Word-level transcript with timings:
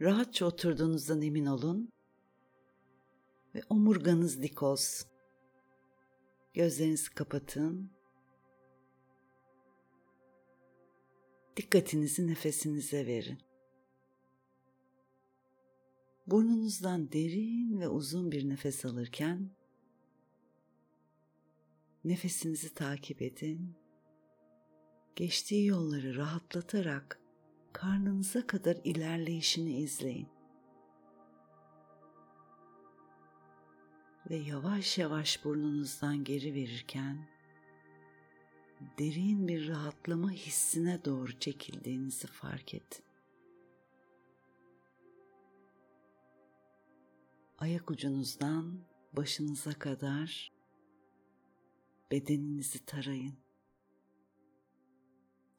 Rahatça 0.00 0.46
oturduğunuzdan 0.46 1.22
emin 1.22 1.46
olun 1.46 1.92
ve 3.54 3.62
omurganız 3.68 4.42
dik 4.42 4.62
olsun. 4.62 5.08
Gözlerinizi 6.54 7.10
kapatın. 7.14 7.90
Dikkatinizi 11.56 12.26
nefesinize 12.26 13.06
verin. 13.06 13.38
Burnunuzdan 16.26 17.12
derin 17.12 17.80
ve 17.80 17.88
uzun 17.88 18.32
bir 18.32 18.48
nefes 18.48 18.84
alırken 18.84 19.50
nefesinizi 22.04 22.74
takip 22.74 23.22
edin. 23.22 23.74
Geçtiği 25.16 25.66
yolları 25.66 26.16
rahatlatarak 26.16 27.25
karnınıza 27.76 28.46
kadar 28.46 28.76
ilerleyişini 28.84 29.78
izleyin. 29.78 30.28
Ve 34.30 34.36
yavaş 34.36 34.98
yavaş 34.98 35.44
burnunuzdan 35.44 36.24
geri 36.24 36.54
verirken 36.54 37.28
derin 38.98 39.48
bir 39.48 39.68
rahatlama 39.68 40.30
hissine 40.30 41.04
doğru 41.04 41.38
çekildiğinizi 41.38 42.26
fark 42.26 42.74
edin. 42.74 43.04
Ayak 47.58 47.90
ucunuzdan 47.90 48.80
başınıza 49.12 49.72
kadar 49.72 50.52
bedeninizi 52.10 52.86
tarayın. 52.86 53.38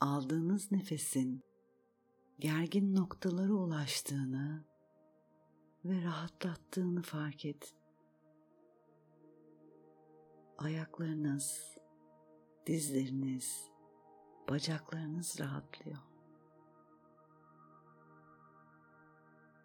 Aldığınız 0.00 0.72
nefesin 0.72 1.45
gergin 2.38 2.94
noktalara 2.94 3.52
ulaştığını 3.52 4.64
ve 5.84 6.02
rahatlattığını 6.02 7.02
fark 7.02 7.44
edin. 7.44 7.68
Ayaklarınız, 10.58 11.76
dizleriniz, 12.66 13.70
bacaklarınız 14.48 15.40
rahatlıyor. 15.40 15.98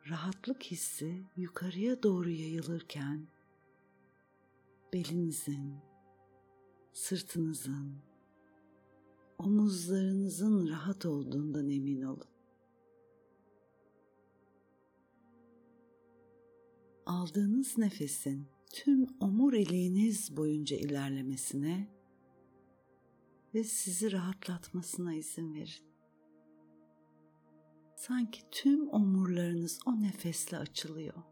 Rahatlık 0.10 0.64
hissi 0.64 1.26
yukarıya 1.38 2.04
doğru 2.04 2.30
yayılırken 2.30 3.28
belinizin, 4.94 5.76
sırtınızın, 6.94 7.96
omuzlarınızın 9.38 10.70
rahat 10.70 11.06
olduğundan 11.06 11.70
emin 11.70 12.02
olun. 12.02 12.41
Aldığınız 17.12 17.78
nefesin 17.78 18.48
tüm 18.74 19.08
omuriliğiniz 19.20 20.38
boyunca 20.38 20.78
ilerlemesine 20.78 21.88
ve 23.54 23.64
sizi 23.64 24.12
rahatlatmasına 24.12 25.14
izin 25.14 25.54
verin. 25.54 25.86
Sanki 27.96 28.42
tüm 28.52 28.90
omurlarınız 28.90 29.80
o 29.86 30.02
nefesle 30.02 30.58
açılıyor. 30.58 31.24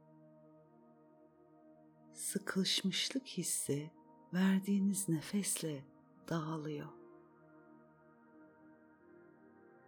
Sıkışmışlık 2.13 3.27
hissi 3.27 3.91
verdiğiniz 4.33 5.09
nefesle 5.09 5.85
dağılıyor. 6.29 6.89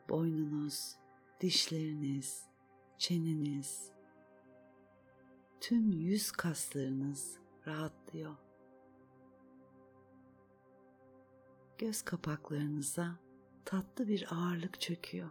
Boynunuz, 0.09 0.95
dişleriniz, 1.41 2.45
çeneniz, 2.97 3.91
tüm 5.61 5.91
yüz 5.91 6.31
kaslarınız 6.31 7.37
rahatlıyor. 7.67 8.35
Göz 11.77 12.01
kapaklarınıza 12.01 13.19
tatlı 13.65 14.07
bir 14.07 14.27
ağırlık 14.31 14.81
çöküyor. 14.81 15.29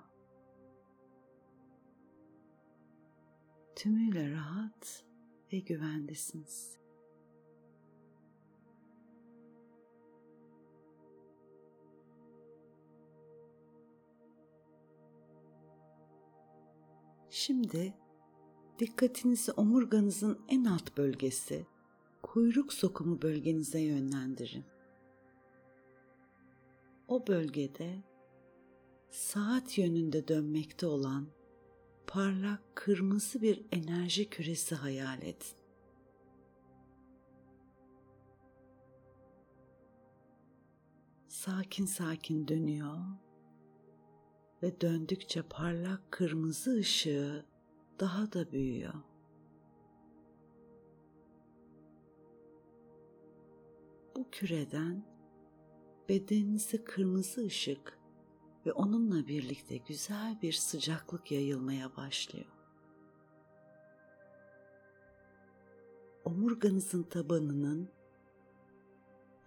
Tümüyle 3.76 4.30
rahat 4.32 5.04
ve 5.52 5.58
güvendesiniz. 5.58 6.76
Şimdi 17.30 17.94
dikkatinizi 18.80 19.52
omurganızın 19.52 20.38
en 20.48 20.64
alt 20.64 20.96
bölgesi, 20.96 21.66
kuyruk 22.22 22.72
sokumu 22.72 23.22
bölgenize 23.22 23.80
yönlendirin. 23.80 24.64
O 27.08 27.26
bölgede 27.26 28.02
saat 29.10 29.78
yönünde 29.78 30.28
dönmekte 30.28 30.86
olan 30.86 31.28
parlak 32.06 32.60
kırmızı 32.74 33.42
bir 33.42 33.64
enerji 33.72 34.30
küresi 34.30 34.74
hayal 34.74 35.22
edin. 35.22 35.56
Sakin 41.28 41.86
sakin 41.86 42.48
dönüyor 42.48 42.98
ve 44.62 44.80
döndükçe 44.80 45.42
parlak 45.42 46.12
kırmızı 46.12 46.76
ışığı 46.76 47.49
daha 48.00 48.32
da 48.32 48.52
büyüyor. 48.52 48.94
Bu 54.16 54.30
küreden 54.30 55.04
bedeninize 56.08 56.84
kırmızı 56.84 57.44
ışık 57.44 57.98
ve 58.66 58.72
onunla 58.72 59.26
birlikte 59.26 59.76
güzel 59.76 60.38
bir 60.42 60.52
sıcaklık 60.52 61.32
yayılmaya 61.32 61.96
başlıyor. 61.96 62.46
Omurganızın 66.24 67.02
tabanının 67.02 67.88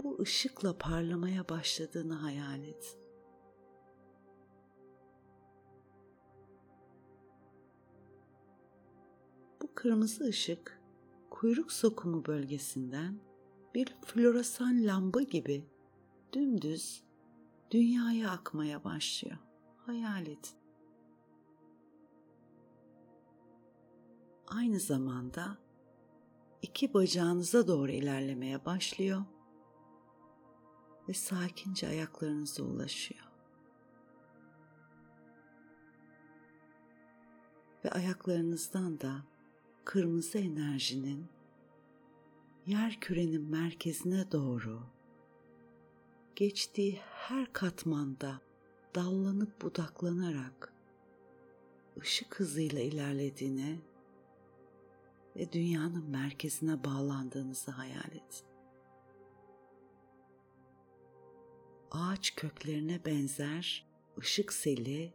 bu 0.04 0.22
ışıkla 0.22 0.78
parlamaya 0.78 1.50
başladığını 1.50 2.14
hayal 2.14 2.64
edin. 2.64 3.03
Kırmızı 9.76 10.24
ışık 10.24 10.82
kuyruk 11.30 11.72
sokumu 11.72 12.26
bölgesinden 12.26 13.20
bir 13.76 13.96
floresan 14.06 14.86
lamba 14.88 15.22
gibi 15.22 15.66
dümdüz 16.34 17.04
dünyaya 17.72 18.32
akmaya 18.32 18.84
başlıyor. 18.84 19.38
Hayal 19.86 20.28
edin. 20.28 20.58
Aynı 24.48 24.80
zamanda 24.80 25.58
iki 26.62 26.94
bacağınıza 26.94 27.68
doğru 27.68 27.92
ilerlemeye 27.92 28.66
başlıyor 28.66 29.24
ve 31.10 31.14
sakince 31.14 31.88
ayaklarınıza 31.88 32.64
ulaşıyor. 32.64 33.28
Ve 37.86 37.92
ayaklarınızdan 37.92 39.02
da 39.02 39.33
kırmızı 39.86 40.38
enerjinin 40.38 41.26
yer 42.66 43.00
kürenin 43.00 43.42
merkezine 43.42 44.32
doğru 44.32 44.84
geçtiği 46.36 47.00
her 47.04 47.54
katmanda 47.54 48.42
dallanıp 48.96 49.62
budaklanarak 49.62 50.74
ışık 52.02 52.40
hızıyla 52.40 52.80
ilerlediğine 52.80 53.80
ve 55.36 55.52
dünyanın 55.52 56.10
merkezine 56.10 56.84
bağlandığınızı 56.84 57.72
hayal 57.72 58.12
edin. 58.12 58.48
Ağaç 61.92 62.36
köklerine 62.36 63.06
benzer 63.06 63.88
ışık 64.18 64.54
seli 64.54 65.14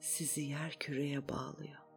sizi 0.00 0.40
yer 0.40 0.78
küreye 0.78 1.28
bağlıyor. 1.28 1.87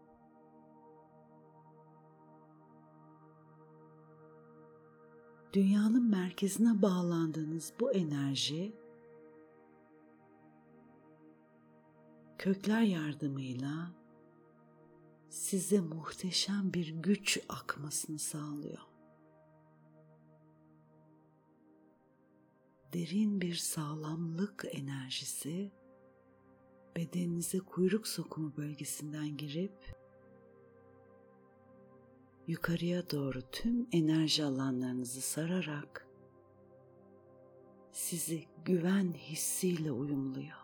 Dünyanın 5.54 6.10
merkezine 6.10 6.82
bağlandığınız 6.82 7.74
bu 7.80 7.92
enerji 7.92 8.74
kökler 12.38 12.82
yardımıyla 12.82 13.92
size 15.30 15.80
muhteşem 15.80 16.74
bir 16.74 16.88
güç 16.88 17.40
akmasını 17.50 18.20
sağlıyor. 18.20 18.82
Derin 22.94 23.42
bir 23.42 23.56
sağlamlık 23.56 24.66
enerjisi 24.72 25.72
bedeninize 26.96 27.60
kuyruk 27.60 28.08
sokumu 28.08 28.58
bölgesinden 28.58 29.38
girip 29.38 30.01
yukarıya 32.52 33.10
doğru 33.10 33.42
tüm 33.52 33.88
enerji 33.92 34.44
alanlarınızı 34.44 35.22
sararak 35.22 36.08
sizi 37.92 38.44
güven 38.66 39.14
hissiyle 39.14 39.92
uyumluyor. 39.92 40.58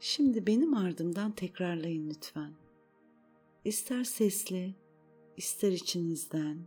Şimdi 0.00 0.46
benim 0.46 0.74
ardımdan 0.74 1.32
tekrarlayın 1.32 2.10
lütfen. 2.10 2.54
İster 3.64 4.04
sesli, 4.04 4.74
ister 5.36 5.72
içinizden. 5.72 6.58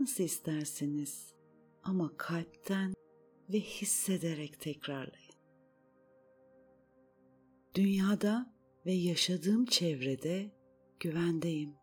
Nasıl 0.00 0.24
isterseniz 0.24 1.32
ama 1.84 2.10
kalpten 2.16 2.94
ve 3.52 3.60
hissederek 3.60 4.60
tekrarlayın. 4.60 5.32
Dünyada 7.74 8.54
ve 8.86 8.92
yaşadığım 8.92 9.64
çevrede 9.64 10.50
güvendeyim. 11.00 11.74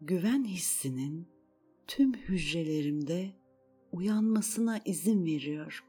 Güven 0.00 0.44
hissinin 0.44 1.28
tüm 1.86 2.14
hücrelerimde 2.14 3.32
uyanmasına 3.92 4.80
izin 4.84 5.24
veriyorum. 5.24 5.84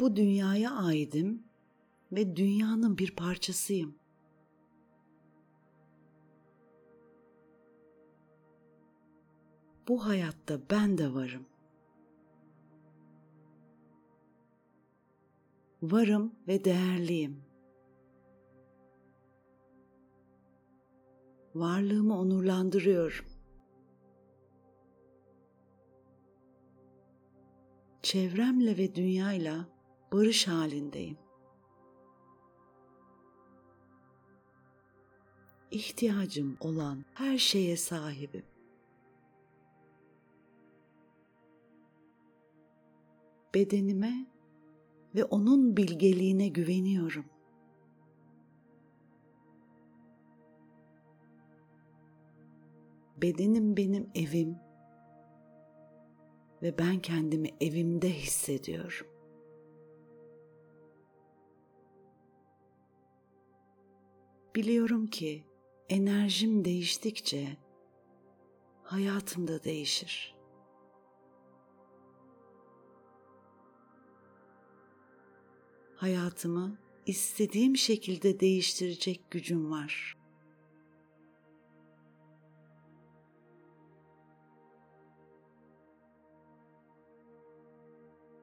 Bu 0.00 0.16
dünyaya 0.16 0.70
aidim 0.70 1.44
ve 2.12 2.36
dünyanın 2.36 2.98
bir 2.98 3.16
parçasıyım. 3.16 3.94
Bu 9.88 10.06
hayatta 10.06 10.60
ben 10.70 10.98
de 10.98 11.14
varım. 11.14 11.46
Varım 15.82 16.34
ve 16.48 16.64
değerliyim. 16.64 17.42
Varlığımı 21.54 22.18
onurlandırıyorum. 22.18 23.26
Çevremle 28.02 28.76
ve 28.76 28.94
dünyayla 28.94 29.68
barış 30.12 30.48
halindeyim. 30.48 31.23
İhtiyacım 35.74 36.56
olan 36.60 37.04
her 37.14 37.38
şeye 37.38 37.76
sahibim. 37.76 38.44
Bedenime 43.54 44.26
ve 45.14 45.24
onun 45.24 45.76
bilgeliğine 45.76 46.48
güveniyorum. 46.48 47.24
Bedenim 53.22 53.76
benim 53.76 54.10
evim 54.14 54.56
ve 56.62 56.78
ben 56.78 56.98
kendimi 56.98 57.48
evimde 57.60 58.10
hissediyorum. 58.10 59.06
Biliyorum 64.54 65.06
ki 65.06 65.44
enerjim 65.88 66.64
değiştikçe 66.64 67.56
hayatım 68.82 69.48
da 69.48 69.64
değişir. 69.64 70.34
Hayatımı 75.96 76.78
istediğim 77.06 77.76
şekilde 77.76 78.40
değiştirecek 78.40 79.30
gücüm 79.30 79.70
var. 79.70 80.16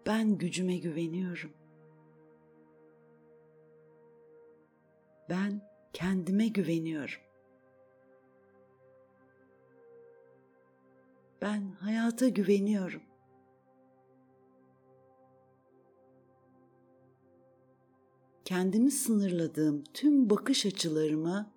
Ben 0.06 0.38
gücüme 0.38 0.78
güveniyorum. 0.78 1.54
Ben 5.30 5.62
kendime 5.94 6.48
güveniyorum. 6.48 7.31
Ben 11.42 11.72
hayata 11.72 12.30
güveniyorum. 12.30 13.02
Kendimi 18.46 18.92
sınırladığım 18.92 19.84
tüm 19.94 20.30
bakış 20.30 20.66
açılarımı 20.66 21.54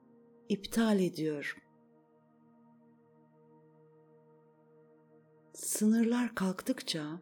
iptal 0.48 1.00
ediyorum. 1.00 1.58
Sınırlar 5.52 6.34
kalktıkça 6.34 7.20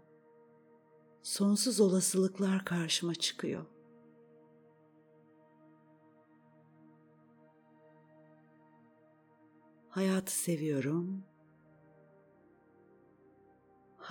sonsuz 1.22 1.80
olasılıklar 1.80 2.64
karşıma 2.64 3.14
çıkıyor. 3.14 3.66
Hayatı 9.88 10.32
seviyorum. 10.32 11.31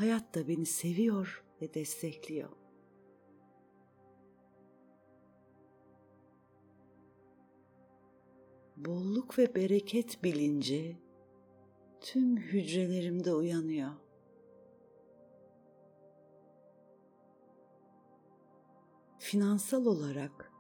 Hayat 0.02 0.36
da 0.36 0.48
beni 0.48 0.66
seviyor 0.66 1.44
ve 1.62 1.74
destekliyor. 1.74 2.50
Bolluk 8.78 9.38
ve 9.38 9.56
bereket 9.56 10.24
bilinci 10.24 10.98
tüm 12.00 12.38
hücrelerimde 12.38 13.34
uyanıyor. 13.34 13.92
Finansal 19.20 19.86
olarak 19.86 20.52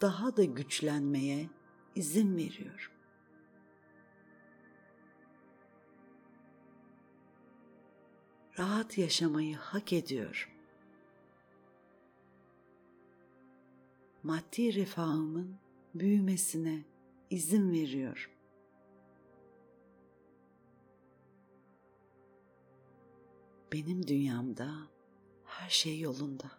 daha 0.00 0.36
da 0.36 0.44
güçlenmeye 0.44 1.50
izin 1.94 2.36
veriyorum. 2.36 2.99
Rahat 8.60 8.98
yaşamayı 8.98 9.56
hak 9.56 9.92
ediyorum. 9.92 10.50
Maddi 14.22 14.74
refahımın 14.74 15.56
büyümesine 15.94 16.84
izin 17.30 17.72
veriyorum. 17.72 18.30
Benim 23.72 24.06
dünyamda 24.06 24.74
her 25.44 25.70
şey 25.70 26.00
yolunda. 26.00 26.50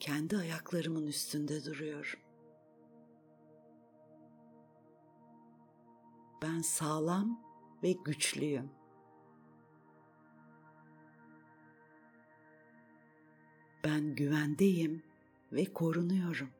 Kendi 0.00 0.36
ayaklarımın 0.36 1.06
üstünde 1.06 1.64
duruyorum. 1.64 2.20
Ben 6.42 6.60
sağlam 6.60 7.40
ve 7.82 7.92
güçlüyüm. 7.92 8.70
Ben 13.84 14.14
güvendeyim 14.14 15.02
ve 15.52 15.64
korunuyorum. 15.64 16.50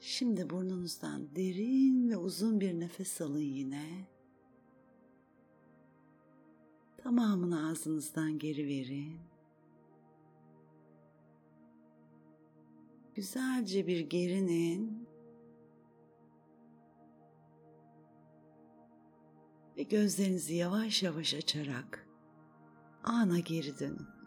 Şimdi 0.00 0.50
burnunuzdan 0.50 1.36
derin 1.36 2.10
ve 2.10 2.16
uzun 2.16 2.60
bir 2.60 2.80
nefes 2.80 3.20
alın 3.20 3.38
yine. 3.38 4.08
Tamamını 6.96 7.68
ağzınızdan 7.68 8.38
geri 8.38 8.66
verin. 8.66 9.29
Güzelce 13.20 13.86
bir 13.86 14.00
gerinin 14.00 15.08
ve 19.76 19.82
gözlerinizi 19.82 20.54
yavaş 20.54 21.02
yavaş 21.02 21.34
açarak 21.34 22.08
ana 23.04 23.38
geri 23.38 23.78
dönün. 23.78 24.19